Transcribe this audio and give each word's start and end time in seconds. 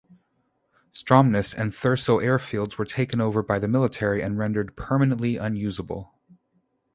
Stromness 0.91 1.53
and 1.55 1.75
Thurso 1.75 2.17
airfields 2.17 2.75
were 2.79 2.85
taken 2.85 3.21
over 3.21 3.43
by 3.43 3.59
the 3.59 3.67
military 3.67 4.23
and 4.23 4.35
rendered 4.35 4.75
permanently 4.75 5.37
unusable. 5.37 6.15